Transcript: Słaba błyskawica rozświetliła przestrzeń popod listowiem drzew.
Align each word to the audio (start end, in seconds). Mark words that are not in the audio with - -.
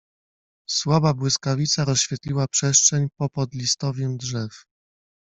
Słaba 0.69 1.13
błyskawica 1.13 1.85
rozświetliła 1.85 2.47
przestrzeń 2.47 3.07
popod 3.17 3.53
listowiem 3.53 4.17
drzew. 4.17 4.65